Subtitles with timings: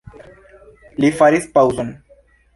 [1.05, 1.95] Li faris paŭzon.